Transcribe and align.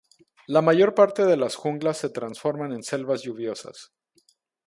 La 0.47 0.63
mayor 0.63 0.95
parte 0.95 1.25
de 1.27 1.37
las 1.37 1.53
junglas 1.55 1.99
se 1.99 2.09
transforman 2.09 2.73
en 2.73 2.81
selvas 2.81 3.21
lluviosas. 3.21 3.91